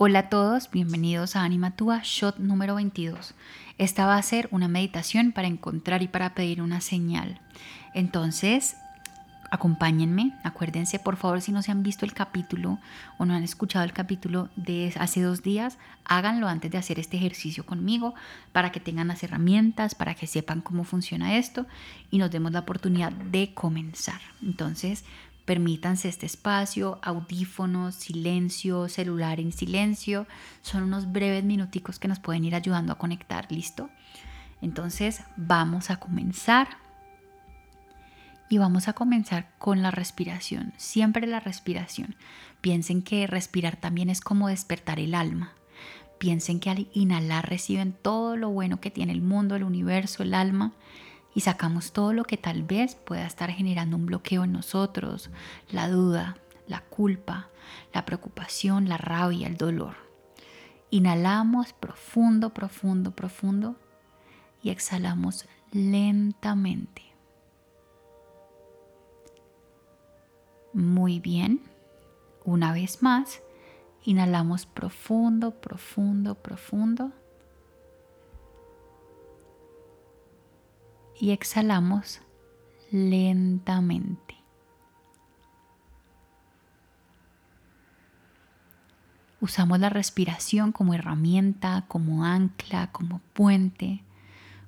Hola 0.00 0.20
a 0.20 0.28
todos, 0.28 0.70
bienvenidos 0.70 1.34
a 1.34 1.42
Anima 1.42 1.72
Tua 1.72 2.02
Shot 2.04 2.38
número 2.38 2.76
22. 2.76 3.34
Esta 3.78 4.06
va 4.06 4.16
a 4.16 4.22
ser 4.22 4.48
una 4.52 4.68
meditación 4.68 5.32
para 5.32 5.48
encontrar 5.48 6.04
y 6.04 6.06
para 6.06 6.36
pedir 6.36 6.62
una 6.62 6.80
señal. 6.80 7.40
Entonces, 7.94 8.76
acompáñenme, 9.50 10.34
acuérdense 10.44 11.00
por 11.00 11.16
favor 11.16 11.40
si 11.40 11.50
no 11.50 11.62
se 11.62 11.72
han 11.72 11.82
visto 11.82 12.04
el 12.04 12.12
capítulo 12.12 12.78
o 13.18 13.24
no 13.24 13.34
han 13.34 13.42
escuchado 13.42 13.84
el 13.84 13.92
capítulo 13.92 14.50
de 14.54 14.94
hace 15.00 15.20
dos 15.20 15.42
días, 15.42 15.78
háganlo 16.04 16.46
antes 16.46 16.70
de 16.70 16.78
hacer 16.78 17.00
este 17.00 17.16
ejercicio 17.16 17.66
conmigo 17.66 18.14
para 18.52 18.70
que 18.70 18.78
tengan 18.78 19.08
las 19.08 19.24
herramientas, 19.24 19.96
para 19.96 20.14
que 20.14 20.28
sepan 20.28 20.60
cómo 20.60 20.84
funciona 20.84 21.38
esto 21.38 21.66
y 22.12 22.18
nos 22.18 22.30
demos 22.30 22.52
la 22.52 22.60
oportunidad 22.60 23.10
de 23.10 23.52
comenzar. 23.52 24.20
Entonces, 24.42 25.04
permítanse 25.48 26.10
este 26.10 26.26
espacio, 26.26 26.98
audífonos, 27.02 27.94
silencio, 27.94 28.86
celular 28.90 29.40
en 29.40 29.50
silencio, 29.50 30.26
son 30.60 30.82
unos 30.82 31.10
breves 31.10 31.42
minuticos 31.42 31.98
que 31.98 32.06
nos 32.06 32.18
pueden 32.18 32.44
ir 32.44 32.54
ayudando 32.54 32.92
a 32.92 32.98
conectar, 32.98 33.50
¿listo? 33.50 33.88
Entonces, 34.60 35.22
vamos 35.38 35.88
a 35.88 35.96
comenzar 35.96 36.68
y 38.50 38.58
vamos 38.58 38.88
a 38.88 38.92
comenzar 38.92 39.48
con 39.56 39.80
la 39.80 39.90
respiración, 39.90 40.74
siempre 40.76 41.26
la 41.26 41.40
respiración. 41.40 42.14
Piensen 42.60 43.00
que 43.00 43.26
respirar 43.26 43.76
también 43.76 44.10
es 44.10 44.20
como 44.20 44.48
despertar 44.48 45.00
el 45.00 45.14
alma. 45.14 45.54
Piensen 46.18 46.60
que 46.60 46.68
al 46.68 46.88
inhalar 46.92 47.48
reciben 47.48 47.94
todo 47.94 48.36
lo 48.36 48.50
bueno 48.50 48.82
que 48.82 48.90
tiene 48.90 49.12
el 49.12 49.22
mundo, 49.22 49.56
el 49.56 49.64
universo, 49.64 50.22
el 50.22 50.34
alma 50.34 50.74
y 51.38 51.40
sacamos 51.40 51.92
todo 51.92 52.12
lo 52.12 52.24
que 52.24 52.36
tal 52.36 52.64
vez 52.64 52.96
pueda 52.96 53.24
estar 53.24 53.48
generando 53.52 53.94
un 53.94 54.06
bloqueo 54.06 54.42
en 54.42 54.50
nosotros, 54.50 55.30
la 55.70 55.88
duda, 55.88 56.36
la 56.66 56.80
culpa, 56.80 57.48
la 57.94 58.04
preocupación, 58.04 58.88
la 58.88 58.96
rabia, 58.96 59.46
el 59.46 59.56
dolor. 59.56 59.94
Inhalamos 60.90 61.74
profundo, 61.74 62.50
profundo, 62.52 63.12
profundo 63.12 63.76
y 64.64 64.70
exhalamos 64.70 65.46
lentamente. 65.70 67.02
Muy 70.72 71.20
bien. 71.20 71.62
Una 72.44 72.72
vez 72.72 73.00
más, 73.00 73.42
inhalamos 74.02 74.66
profundo, 74.66 75.52
profundo, 75.52 76.34
profundo. 76.34 77.12
Y 81.20 81.30
exhalamos 81.30 82.20
lentamente. 82.90 84.36
Usamos 89.40 89.78
la 89.78 89.88
respiración 89.88 90.72
como 90.72 90.94
herramienta, 90.94 91.84
como 91.86 92.24
ancla, 92.24 92.90
como 92.90 93.20
puente, 93.34 94.02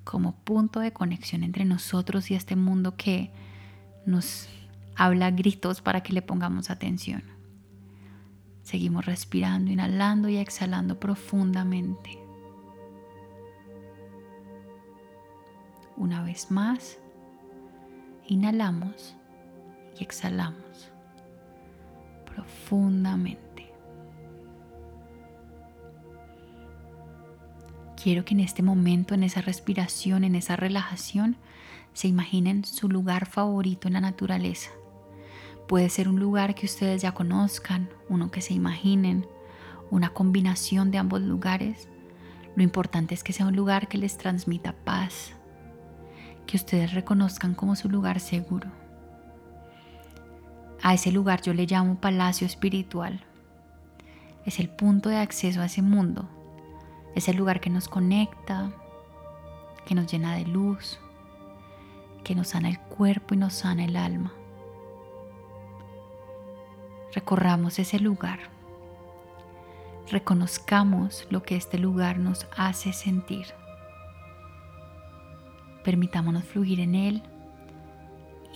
como 0.04 0.32
punto 0.32 0.80
de 0.80 0.92
conexión 0.92 1.42
entre 1.42 1.64
nosotros 1.64 2.30
y 2.30 2.34
este 2.34 2.54
mundo 2.54 2.96
que 2.96 3.32
nos 4.06 4.48
habla 4.94 5.30
gritos 5.32 5.80
para 5.80 6.02
que 6.02 6.12
le 6.12 6.22
pongamos 6.22 6.70
atención. 6.70 7.24
Seguimos 8.62 9.06
respirando, 9.06 9.72
inhalando 9.72 10.28
y 10.28 10.36
exhalando 10.36 11.00
profundamente. 11.00 12.19
Una 16.00 16.24
vez 16.24 16.50
más, 16.50 16.98
inhalamos 18.26 19.14
y 19.96 20.02
exhalamos 20.02 20.90
profundamente. 22.24 23.72
Quiero 28.02 28.24
que 28.24 28.34
en 28.34 28.40
este 28.40 28.62
momento, 28.62 29.14
en 29.14 29.22
esa 29.22 29.42
respiración, 29.42 30.24
en 30.24 30.34
esa 30.34 30.56
relajación, 30.56 31.36
se 31.92 32.08
imaginen 32.08 32.64
su 32.64 32.88
lugar 32.88 33.26
favorito 33.26 33.86
en 33.86 33.94
la 33.94 34.00
naturaleza 34.00 34.70
Puede 35.70 35.88
ser 35.88 36.08
un 36.08 36.18
lugar 36.18 36.56
que 36.56 36.66
ustedes 36.66 37.00
ya 37.00 37.12
conozcan, 37.12 37.88
uno 38.08 38.32
que 38.32 38.40
se 38.40 38.52
imaginen, 38.52 39.24
una 39.88 40.08
combinación 40.08 40.90
de 40.90 40.98
ambos 40.98 41.20
lugares. 41.20 41.88
Lo 42.56 42.64
importante 42.64 43.14
es 43.14 43.22
que 43.22 43.32
sea 43.32 43.46
un 43.46 43.54
lugar 43.54 43.86
que 43.86 43.96
les 43.96 44.18
transmita 44.18 44.72
paz, 44.72 45.36
que 46.50 46.56
ustedes 46.56 46.94
reconozcan 46.94 47.54
como 47.54 47.76
su 47.76 47.88
lugar 47.88 48.18
seguro. 48.18 48.68
A 50.82 50.94
ese 50.94 51.12
lugar 51.12 51.42
yo 51.42 51.54
le 51.54 51.66
llamo 51.66 52.00
palacio 52.00 52.46
espiritual. 52.46 53.20
Es 54.44 54.58
el 54.58 54.68
punto 54.68 55.08
de 55.08 55.18
acceso 55.18 55.60
a 55.60 55.66
ese 55.66 55.82
mundo. 55.82 56.28
Es 57.14 57.28
el 57.28 57.36
lugar 57.36 57.60
que 57.60 57.70
nos 57.70 57.88
conecta, 57.88 58.72
que 59.84 59.94
nos 59.94 60.10
llena 60.10 60.34
de 60.34 60.46
luz, 60.46 60.98
que 62.24 62.34
nos 62.34 62.48
sana 62.48 62.68
el 62.68 62.80
cuerpo 62.80 63.34
y 63.34 63.36
nos 63.36 63.54
sana 63.54 63.84
el 63.84 63.96
alma 63.96 64.32
recorramos 67.12 67.78
ese 67.78 67.98
lugar, 67.98 68.38
reconozcamos 70.10 71.26
lo 71.30 71.42
que 71.42 71.56
este 71.56 71.78
lugar 71.78 72.18
nos 72.18 72.46
hace 72.56 72.92
sentir. 72.92 73.46
Permitámonos 75.84 76.44
fluir 76.44 76.80
en 76.80 76.94
él 76.94 77.22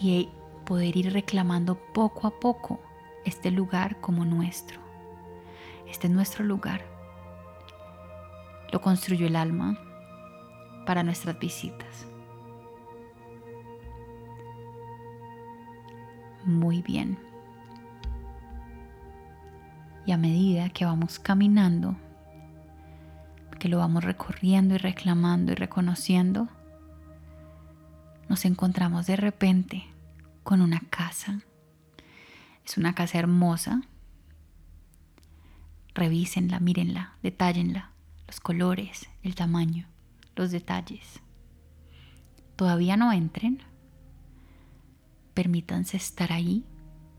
y 0.00 0.28
poder 0.64 0.96
ir 0.96 1.12
reclamando 1.12 1.78
poco 1.92 2.26
a 2.26 2.38
poco 2.40 2.80
este 3.24 3.50
lugar 3.50 4.00
como 4.00 4.24
nuestro. 4.24 4.80
Este 5.88 6.06
es 6.06 6.12
nuestro 6.12 6.44
lugar. 6.44 6.82
Lo 8.72 8.80
construyó 8.80 9.26
el 9.26 9.36
alma 9.36 9.78
para 10.86 11.02
nuestras 11.02 11.38
visitas. 11.38 12.06
Muy 16.44 16.82
bien. 16.82 17.18
Y 20.06 20.12
a 20.12 20.18
medida 20.18 20.68
que 20.68 20.84
vamos 20.84 21.18
caminando, 21.18 21.96
que 23.58 23.68
lo 23.68 23.78
vamos 23.78 24.04
recorriendo 24.04 24.74
y 24.74 24.78
reclamando 24.78 25.52
y 25.52 25.54
reconociendo, 25.54 26.48
nos 28.34 28.46
encontramos 28.46 29.06
de 29.06 29.14
repente 29.14 29.84
con 30.42 30.60
una 30.60 30.80
casa. 30.90 31.42
Es 32.64 32.76
una 32.76 32.92
casa 32.92 33.20
hermosa. 33.20 33.82
Revísenla, 35.94 36.58
mírenla, 36.58 37.16
detállenla, 37.22 37.92
los 38.26 38.40
colores, 38.40 39.08
el 39.22 39.36
tamaño, 39.36 39.86
los 40.34 40.50
detalles. 40.50 41.20
Todavía 42.56 42.96
no 42.96 43.12
entren. 43.12 43.62
Permítanse 45.32 45.96
estar 45.96 46.32
ahí 46.32 46.66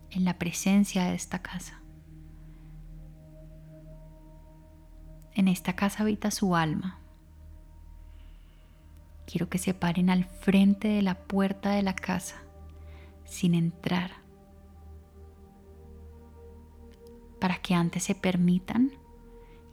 en 0.09 0.25
la 0.25 0.37
presencia 0.37 1.05
de 1.05 1.15
esta 1.15 1.41
casa. 1.41 1.79
En 5.33 5.47
esta 5.47 5.77
casa 5.77 6.03
habita 6.03 6.29
su 6.29 6.57
alma. 6.57 6.99
Quiero 9.25 9.49
que 9.49 9.57
se 9.57 9.73
paren 9.73 10.09
al 10.09 10.25
frente 10.25 10.87
de 10.87 11.01
la 11.01 11.15
puerta 11.15 11.71
de 11.71 11.81
la 11.81 11.95
casa 11.95 12.35
sin 13.25 13.55
entrar 13.55 14.11
para 17.39 17.57
que 17.57 17.73
antes 17.73 18.03
se 18.03 18.15
permitan 18.15 18.91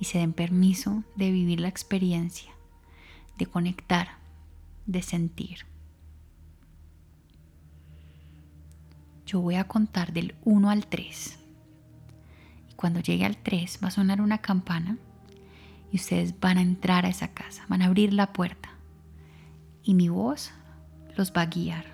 y 0.00 0.06
se 0.06 0.18
den 0.18 0.32
permiso 0.32 1.04
de 1.16 1.30
vivir 1.30 1.60
la 1.60 1.68
experiencia, 1.68 2.50
de 3.38 3.46
conectar, 3.46 4.08
de 4.86 5.02
sentir. 5.02 5.66
Yo 9.26 9.40
voy 9.40 9.54
a 9.54 9.68
contar 9.68 10.12
del 10.12 10.34
1 10.44 10.70
al 10.70 10.86
3. 10.86 11.38
Y 12.70 12.74
cuando 12.74 13.00
llegue 13.00 13.24
al 13.24 13.36
3 13.36 13.78
va 13.82 13.88
a 13.88 13.92
sonar 13.92 14.20
una 14.20 14.38
campana 14.38 14.98
y 15.92 15.96
ustedes 15.96 16.38
van 16.40 16.58
a 16.58 16.62
entrar 16.62 17.06
a 17.06 17.10
esa 17.10 17.28
casa, 17.28 17.64
van 17.68 17.82
a 17.82 17.86
abrir 17.86 18.12
la 18.12 18.32
puerta 18.32 18.71
y 19.82 19.94
mi 19.94 20.08
voz 20.08 20.52
los 21.16 21.32
va 21.32 21.42
a 21.42 21.46
guiar. 21.46 21.84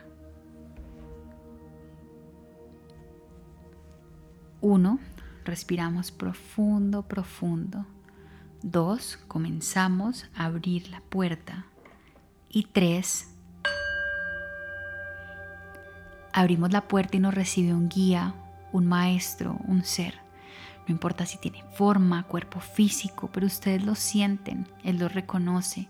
Uno, 4.60 4.98
respiramos 5.44 6.10
profundo, 6.10 7.02
profundo. 7.02 7.86
Dos, 8.62 9.18
comenzamos 9.28 10.26
a 10.34 10.46
abrir 10.46 10.88
la 10.90 11.00
puerta. 11.00 11.66
Y 12.48 12.64
tres, 12.64 13.34
abrimos 16.32 16.72
la 16.72 16.88
puerta 16.88 17.16
y 17.16 17.20
nos 17.20 17.34
recibe 17.34 17.72
un 17.72 17.88
guía, 17.88 18.34
un 18.72 18.86
maestro, 18.86 19.58
un 19.66 19.84
ser. 19.84 20.14
No 20.86 20.92
importa 20.92 21.26
si 21.26 21.38
tiene 21.38 21.62
forma, 21.74 22.24
cuerpo 22.24 22.60
físico, 22.60 23.30
pero 23.32 23.46
ustedes 23.46 23.84
lo 23.84 23.94
sienten, 23.94 24.66
Él 24.82 24.98
lo 24.98 25.08
reconoce. 25.08 25.88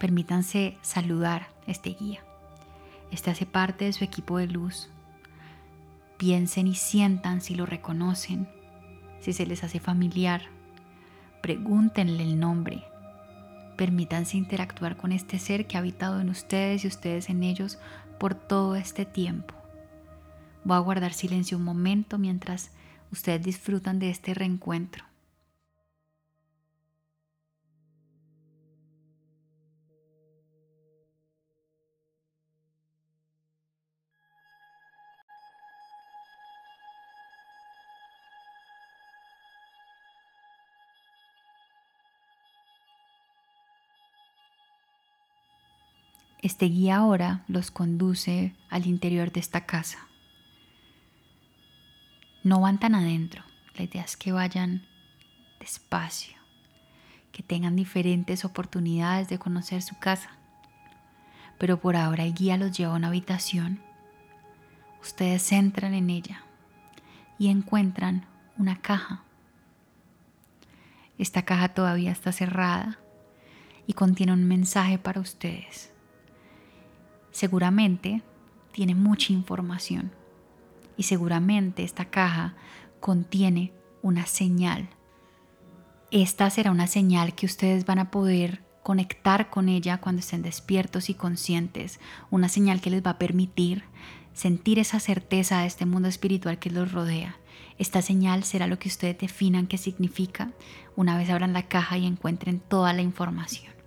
Permítanse 0.00 0.78
saludar 0.80 1.48
este 1.66 1.90
guía. 1.90 2.20
Este 3.10 3.30
hace 3.30 3.44
parte 3.44 3.84
de 3.84 3.92
su 3.92 4.02
equipo 4.02 4.38
de 4.38 4.46
luz. 4.46 4.88
Piensen 6.16 6.68
y 6.68 6.74
sientan 6.74 7.42
si 7.42 7.54
lo 7.54 7.66
reconocen, 7.66 8.48
si 9.20 9.34
se 9.34 9.44
les 9.44 9.62
hace 9.62 9.78
familiar, 9.78 10.40
pregúntenle 11.42 12.22
el 12.22 12.40
nombre. 12.40 12.82
Permítanse 13.76 14.38
interactuar 14.38 14.96
con 14.96 15.12
este 15.12 15.38
ser 15.38 15.66
que 15.66 15.76
ha 15.76 15.80
habitado 15.80 16.18
en 16.18 16.30
ustedes 16.30 16.82
y 16.84 16.88
ustedes 16.88 17.28
en 17.28 17.42
ellos 17.42 17.78
por 18.18 18.34
todo 18.34 18.76
este 18.76 19.04
tiempo. 19.04 19.54
Voy 20.64 20.78
a 20.78 20.80
guardar 20.80 21.12
silencio 21.12 21.58
un 21.58 21.64
momento 21.64 22.16
mientras 22.16 22.70
ustedes 23.12 23.42
disfrutan 23.42 23.98
de 23.98 24.08
este 24.08 24.32
reencuentro. 24.32 25.09
Este 46.42 46.66
guía 46.66 46.96
ahora 46.96 47.44
los 47.48 47.70
conduce 47.70 48.54
al 48.70 48.86
interior 48.86 49.30
de 49.30 49.40
esta 49.40 49.66
casa. 49.66 49.98
No 52.42 52.62
van 52.62 52.80
tan 52.80 52.94
adentro, 52.94 53.44
la 53.76 53.82
idea 53.82 54.02
es 54.02 54.16
que 54.16 54.32
vayan 54.32 54.86
despacio, 55.58 56.38
que 57.30 57.42
tengan 57.42 57.76
diferentes 57.76 58.46
oportunidades 58.46 59.28
de 59.28 59.38
conocer 59.38 59.82
su 59.82 59.98
casa. 59.98 60.30
Pero 61.58 61.78
por 61.78 61.94
ahora 61.94 62.24
el 62.24 62.32
guía 62.32 62.56
los 62.56 62.74
lleva 62.74 62.94
a 62.94 62.96
una 62.96 63.08
habitación. 63.08 63.82
Ustedes 65.02 65.52
entran 65.52 65.92
en 65.92 66.08
ella 66.08 66.42
y 67.38 67.48
encuentran 67.48 68.24
una 68.56 68.80
caja. 68.80 69.24
Esta 71.18 71.42
caja 71.42 71.68
todavía 71.68 72.12
está 72.12 72.32
cerrada 72.32 72.98
y 73.86 73.92
contiene 73.92 74.32
un 74.32 74.48
mensaje 74.48 74.96
para 74.96 75.20
ustedes 75.20 75.92
seguramente 77.30 78.22
tiene 78.72 78.94
mucha 78.94 79.32
información 79.32 80.12
y 80.96 81.04
seguramente 81.04 81.82
esta 81.82 82.06
caja 82.06 82.54
contiene 83.00 83.72
una 84.02 84.26
señal. 84.26 84.88
Esta 86.10 86.50
será 86.50 86.70
una 86.70 86.86
señal 86.86 87.34
que 87.34 87.46
ustedes 87.46 87.86
van 87.86 87.98
a 87.98 88.10
poder 88.10 88.62
conectar 88.82 89.50
con 89.50 89.68
ella 89.68 89.98
cuando 89.98 90.20
estén 90.20 90.42
despiertos 90.42 91.10
y 91.10 91.14
conscientes, 91.14 92.00
una 92.30 92.48
señal 92.48 92.80
que 92.80 92.90
les 92.90 93.04
va 93.04 93.12
a 93.12 93.18
permitir 93.18 93.84
sentir 94.32 94.78
esa 94.78 95.00
certeza 95.00 95.60
de 95.60 95.66
este 95.66 95.86
mundo 95.86 96.08
espiritual 96.08 96.58
que 96.58 96.70
los 96.70 96.92
rodea. 96.92 97.36
Esta 97.78 98.02
señal 98.02 98.44
será 98.44 98.66
lo 98.66 98.78
que 98.78 98.88
ustedes 98.88 99.18
definan 99.18 99.66
qué 99.66 99.78
significa 99.78 100.52
una 100.96 101.16
vez 101.16 101.30
abran 101.30 101.52
la 101.52 101.68
caja 101.68 101.98
y 101.98 102.06
encuentren 102.06 102.60
toda 102.60 102.92
la 102.92 103.02
información. 103.02 103.79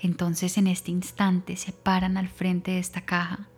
Entonces 0.00 0.58
en 0.58 0.66
este 0.66 0.90
instante 0.90 1.56
se 1.56 1.72
paran 1.72 2.16
al 2.16 2.28
frente 2.28 2.72
de 2.72 2.78
esta 2.78 3.02
caja, 3.02 3.48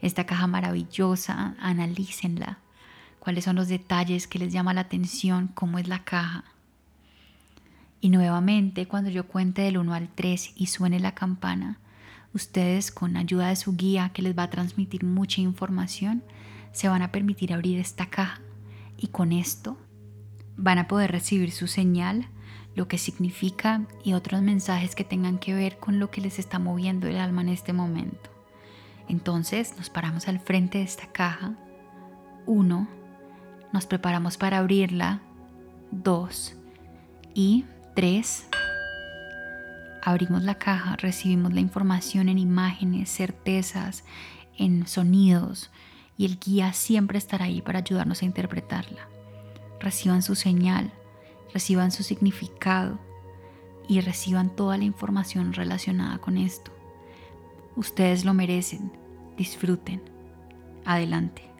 esta 0.00 0.24
caja 0.24 0.46
maravillosa, 0.46 1.54
analícenla, 1.58 2.58
cuáles 3.18 3.44
son 3.44 3.56
los 3.56 3.68
detalles 3.68 4.26
que 4.26 4.38
les 4.38 4.52
llama 4.52 4.74
la 4.74 4.82
atención, 4.82 5.48
cómo 5.48 5.78
es 5.78 5.88
la 5.88 6.04
caja. 6.04 6.44
Y 8.00 8.08
nuevamente 8.08 8.88
cuando 8.88 9.10
yo 9.10 9.26
cuente 9.28 9.62
del 9.62 9.78
1 9.78 9.94
al 9.94 10.08
3 10.08 10.54
y 10.56 10.66
suene 10.66 10.98
la 10.98 11.14
campana, 11.14 11.78
ustedes 12.34 12.90
con 12.90 13.16
ayuda 13.16 13.48
de 13.48 13.56
su 13.56 13.76
guía 13.76 14.10
que 14.12 14.22
les 14.22 14.36
va 14.36 14.44
a 14.44 14.50
transmitir 14.50 15.04
mucha 15.04 15.40
información, 15.40 16.24
se 16.72 16.88
van 16.88 17.02
a 17.02 17.12
permitir 17.12 17.52
abrir 17.52 17.78
esta 17.78 18.06
caja. 18.06 18.40
Y 18.96 19.08
con 19.08 19.32
esto 19.32 19.76
van 20.56 20.78
a 20.78 20.88
poder 20.88 21.12
recibir 21.12 21.52
su 21.52 21.66
señal 21.66 22.28
lo 22.74 22.88
que 22.88 22.98
significa 22.98 23.82
y 24.02 24.14
otros 24.14 24.42
mensajes 24.42 24.94
que 24.94 25.04
tengan 25.04 25.38
que 25.38 25.54
ver 25.54 25.78
con 25.78 25.98
lo 25.98 26.10
que 26.10 26.20
les 26.20 26.38
está 26.38 26.58
moviendo 26.58 27.06
el 27.06 27.18
alma 27.18 27.42
en 27.42 27.50
este 27.50 27.72
momento. 27.72 28.30
Entonces 29.08 29.76
nos 29.76 29.90
paramos 29.90 30.28
al 30.28 30.40
frente 30.40 30.78
de 30.78 30.84
esta 30.84 31.06
caja. 31.08 31.54
Uno, 32.46 32.88
nos 33.72 33.86
preparamos 33.86 34.36
para 34.36 34.58
abrirla. 34.58 35.20
Dos 35.90 36.54
y 37.34 37.64
tres. 37.94 38.46
Abrimos 40.02 40.42
la 40.42 40.54
caja, 40.54 40.96
recibimos 40.96 41.52
la 41.52 41.60
información 41.60 42.28
en 42.28 42.38
imágenes, 42.38 43.10
certezas, 43.10 44.04
en 44.56 44.86
sonidos 44.86 45.70
y 46.16 46.26
el 46.26 46.38
guía 46.38 46.72
siempre 46.72 47.18
estará 47.18 47.46
ahí 47.46 47.62
para 47.62 47.80
ayudarnos 47.80 48.22
a 48.22 48.24
interpretarla. 48.24 49.08
Reciban 49.80 50.22
su 50.22 50.34
señal 50.34 50.92
reciban 51.52 51.92
su 51.92 52.02
significado 52.02 52.98
y 53.88 54.00
reciban 54.00 54.54
toda 54.54 54.78
la 54.78 54.84
información 54.84 55.52
relacionada 55.52 56.18
con 56.18 56.38
esto. 56.38 56.72
Ustedes 57.76 58.24
lo 58.24 58.34
merecen, 58.34 58.92
disfruten. 59.36 60.02
Adelante. 60.84 61.51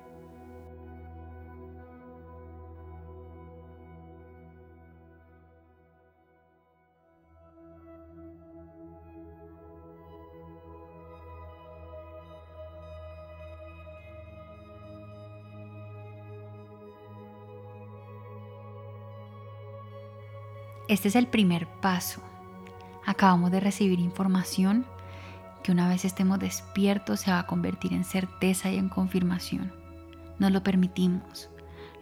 Este 20.93 21.09
es 21.09 21.17
el 21.17 21.27
primer 21.27 21.67
paso. 21.81 22.21
Acabamos 23.07 23.51
de 23.51 23.61
recibir 23.61 23.99
información 23.99 24.85
que 25.63 25.73
una 25.73 25.89
vez 25.89 26.05
estemos 26.05 26.39
despiertos 26.39 27.21
se 27.21 27.31
va 27.31 27.39
a 27.39 27.47
convertir 27.47 27.95
en 27.95 28.05
certeza 28.05 28.71
y 28.71 28.77
en 28.77 28.91
confirmación. 28.91 29.73
Nos 30.39 30.53
lo 30.53 30.63
permitimos, 30.63 31.49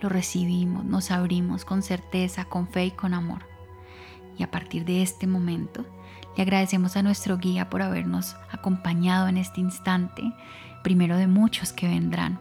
lo 0.00 0.08
recibimos, 0.08 0.84
nos 0.84 1.12
abrimos 1.12 1.64
con 1.64 1.84
certeza, 1.84 2.46
con 2.46 2.66
fe 2.66 2.87
y 2.87 2.90
con 2.90 3.14
amor. 3.14 3.44
Y 4.37 4.42
a 4.42 4.50
partir 4.50 4.84
de 4.84 5.02
este 5.02 5.28
momento, 5.28 5.86
le 6.36 6.43
agradecemos 6.43 6.96
a 6.96 7.04
nuestro 7.04 7.38
guía 7.38 7.70
por 7.70 7.82
habernos 7.82 8.34
acompañado 8.50 9.28
en 9.28 9.36
este 9.36 9.60
instante, 9.60 10.32
primero 10.82 11.16
de 11.16 11.28
muchos 11.28 11.72
que 11.72 11.86
vendrán, 11.86 12.40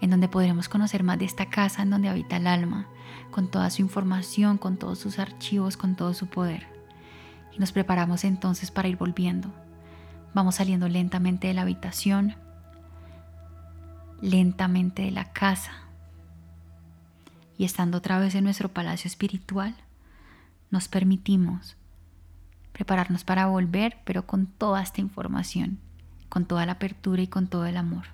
en 0.00 0.10
donde 0.10 0.28
podremos 0.28 0.68
conocer 0.68 1.02
más 1.02 1.18
de 1.18 1.24
esta 1.24 1.46
casa 1.46 1.82
en 1.82 1.90
donde 1.90 2.10
habita 2.10 2.36
el 2.36 2.46
alma, 2.46 2.86
con 3.30 3.50
toda 3.50 3.70
su 3.70 3.82
información, 3.82 4.58
con 4.58 4.76
todos 4.76 4.98
sus 4.98 5.18
archivos, 5.18 5.76
con 5.76 5.96
todo 5.96 6.14
su 6.14 6.26
poder. 6.26 6.66
Y 7.52 7.58
nos 7.58 7.72
preparamos 7.72 8.24
entonces 8.24 8.70
para 8.70 8.88
ir 8.88 8.96
volviendo. 8.96 9.52
Vamos 10.34 10.56
saliendo 10.56 10.88
lentamente 10.88 11.46
de 11.46 11.54
la 11.54 11.62
habitación, 11.62 12.36
lentamente 14.20 15.02
de 15.02 15.10
la 15.10 15.32
casa. 15.32 15.72
Y 17.56 17.64
estando 17.64 17.98
otra 17.98 18.18
vez 18.18 18.34
en 18.34 18.44
nuestro 18.44 18.68
palacio 18.68 19.08
espiritual, 19.08 19.76
nos 20.70 20.88
permitimos 20.88 21.76
prepararnos 22.72 23.22
para 23.22 23.46
volver, 23.46 23.98
pero 24.04 24.26
con 24.26 24.46
toda 24.46 24.82
esta 24.82 25.00
información, 25.00 25.78
con 26.28 26.46
toda 26.46 26.66
la 26.66 26.72
apertura 26.72 27.22
y 27.22 27.28
con 27.28 27.46
todo 27.46 27.66
el 27.66 27.76
amor. 27.76 28.06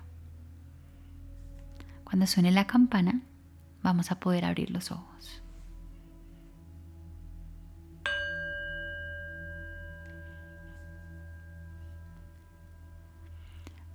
Cuando 2.03 2.27
suene 2.27 2.51
la 2.51 2.67
campana, 2.67 3.21
vamos 3.83 4.11
a 4.11 4.19
poder 4.19 4.45
abrir 4.45 4.71
los 4.71 4.91
ojos. 4.91 5.41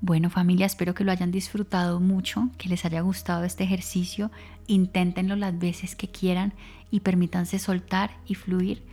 Bueno 0.00 0.30
familia, 0.30 0.66
espero 0.66 0.94
que 0.94 1.02
lo 1.02 1.10
hayan 1.10 1.32
disfrutado 1.32 1.98
mucho, 1.98 2.50
que 2.58 2.68
les 2.68 2.84
haya 2.84 3.00
gustado 3.00 3.44
este 3.44 3.64
ejercicio. 3.64 4.30
Inténtenlo 4.66 5.34
las 5.34 5.58
veces 5.58 5.96
que 5.96 6.08
quieran 6.08 6.54
y 6.90 7.00
permítanse 7.00 7.58
soltar 7.58 8.10
y 8.26 8.34
fluir 8.34 8.84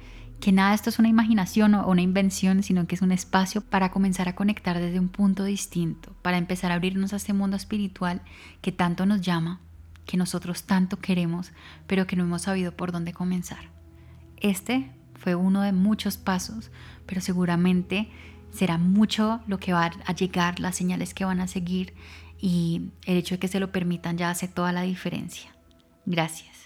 que 0.44 0.52
nada 0.52 0.74
esto 0.74 0.90
es 0.90 1.00
una 1.00 1.08
imaginación 1.08 1.74
o 1.74 1.88
una 1.88 2.02
invención, 2.02 2.64
sino 2.64 2.86
que 2.86 2.96
es 2.96 3.02
un 3.02 3.14
espacio 3.14 3.62
para 3.62 3.92
comenzar 3.92 4.28
a 4.28 4.36
conectar 4.36 4.78
desde 4.78 5.00
un 5.00 5.08
punto 5.08 5.46
distinto, 5.46 6.14
para 6.22 6.38
empezar 6.38 6.70
a 6.70 6.76
abrirnos 6.76 7.14
a 7.14 7.16
este 7.16 7.32
mundo 7.32 7.56
espiritual 7.56 8.22
que 8.62 8.74
tanto 8.74 9.06
nos 9.06 9.22
llama, 9.22 9.62
que 10.06 10.18
nosotros 10.18 10.64
tanto 10.64 11.00
queremos, 11.00 11.52
pero 11.88 12.08
que 12.08 12.16
no 12.16 12.24
hemos 12.24 12.44
sabido 12.44 12.76
por 12.76 12.92
dónde 12.92 13.14
comenzar. 13.14 13.70
Este 14.38 14.92
fue 15.16 15.36
uno 15.36 15.62
de 15.62 15.72
muchos 15.72 16.18
pasos, 16.18 16.72
pero 17.06 17.22
seguramente 17.22 18.10
será 18.52 18.78
mucho 18.78 19.42
lo 19.48 19.60
que 19.60 19.74
va 19.74 19.92
a 20.06 20.14
llegar, 20.14 20.60
las 20.60 20.76
señales 20.76 21.14
que 21.14 21.26
van 21.26 21.40
a 21.40 21.48
seguir 21.48 21.94
y 22.40 22.92
el 23.06 23.18
hecho 23.18 23.36
de 23.36 23.40
que 23.40 23.48
se 23.48 23.60
lo 23.60 23.72
permitan 23.72 24.18
ya 24.18 24.30
hace 24.30 24.48
toda 24.48 24.72
la 24.72 24.82
diferencia. 24.82 25.56
Gracias. 26.06 26.63